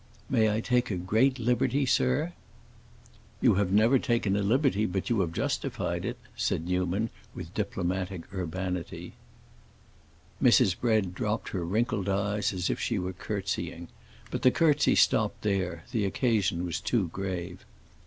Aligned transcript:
"May 0.31 0.49
I 0.51 0.61
take 0.61 0.89
a 0.89 0.95
great 0.95 1.37
liberty, 1.37 1.85
sir?" 1.85 2.33
"You 3.39 3.53
have 3.61 3.71
never 3.71 3.99
taken 3.99 4.35
a 4.35 4.41
liberty 4.41 4.87
but 4.87 5.11
you 5.11 5.19
have 5.19 5.31
justified 5.31 6.05
it," 6.05 6.17
said 6.35 6.65
Newman, 6.65 7.11
with 7.35 7.53
diplomatic 7.53 8.23
urbanity. 8.33 9.13
Mrs. 10.41 10.75
Bread 10.79 11.13
dropped 11.13 11.49
her 11.49 11.63
wrinkled 11.63 12.09
eyelids 12.09 12.51
as 12.51 12.67
if 12.71 12.79
she 12.79 12.97
were 12.97 13.13
curtseying; 13.13 13.89
but 14.31 14.41
the 14.41 14.49
curtsey 14.49 14.95
stopped 14.95 15.43
there; 15.43 15.83
the 15.91 16.05
occasion 16.05 16.65
was 16.65 16.79
too 16.81 17.09
grave. 17.09 17.63